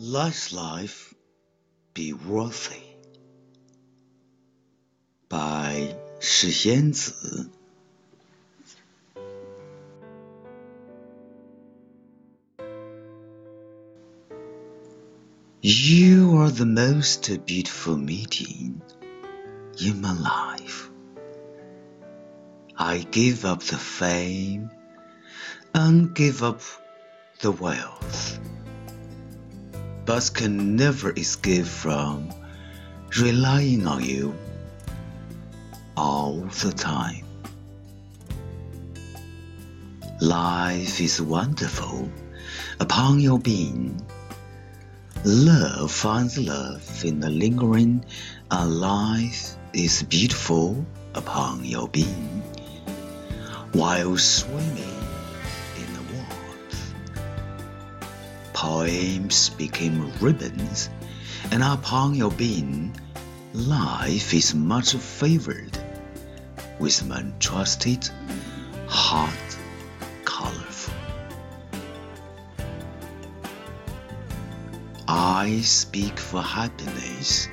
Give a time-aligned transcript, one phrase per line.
[0.00, 1.14] Let life
[1.94, 2.82] be worthy
[5.28, 7.50] by 世仙子。
[15.62, 18.80] You are the most beautiful meeting
[19.80, 20.90] in my life.
[22.76, 24.70] I give up the fame
[25.74, 26.60] and give up
[27.40, 28.38] the wealth
[30.05, 32.29] but can never escape from
[33.19, 34.35] relying on you
[35.97, 37.25] all the time.
[40.21, 42.09] Life is wonderful
[42.79, 43.99] upon your being.
[45.23, 48.03] Love finds love in the lingering,
[48.49, 52.43] and life is beautiful upon your being.
[53.73, 55.10] While swimming
[58.81, 60.89] Poems became ribbons,
[61.51, 62.99] and upon your being,
[63.53, 65.77] life is much favored
[66.79, 68.09] with men trusted,
[68.87, 69.57] heart
[70.25, 70.95] colorful.
[75.07, 77.49] I speak for happiness,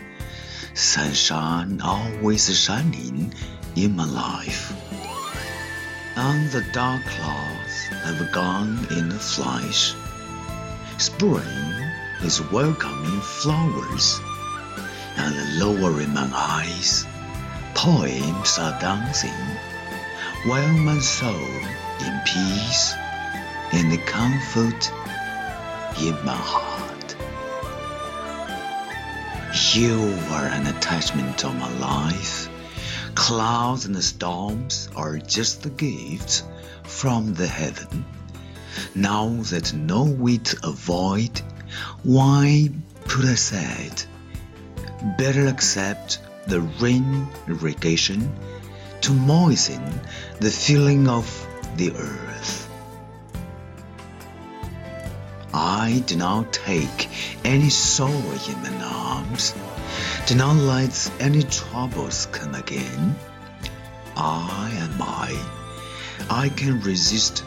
[0.72, 3.34] sunshine always shining
[3.76, 4.72] in my life.
[6.16, 9.94] And the dark clouds have gone in a flash
[10.98, 11.44] Spring
[12.22, 14.20] is welcoming flowers,
[15.16, 17.06] and lowering my eyes,
[17.76, 19.30] poems are dancing,
[20.44, 21.30] while my soul
[22.04, 22.94] in peace
[23.72, 24.90] and comfort
[26.00, 27.14] in my heart.
[29.74, 32.48] You are an attachment to my life.
[33.14, 36.42] Clouds and storms are just the gifts
[36.82, 38.04] from the heaven
[38.94, 41.40] now that no wit avoid,
[42.02, 42.70] why
[43.04, 44.02] put aside?
[45.16, 48.32] Better accept the rain irrigation
[49.02, 49.82] to moisten
[50.40, 51.26] the feeling of
[51.76, 52.68] the earth.
[55.54, 57.08] I do not take
[57.44, 59.54] any sorrow in my arms,
[60.26, 63.16] do not let any troubles come again.
[64.16, 65.58] I am I.
[66.28, 67.44] I can resist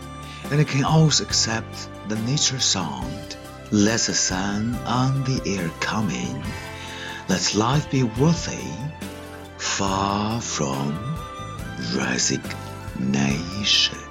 [0.52, 3.38] and it can also accept the nature sound.
[3.72, 6.44] Let the sun and the air come in.
[7.30, 8.68] Let life be worthy,
[9.58, 10.92] far from
[11.96, 14.11] resignation.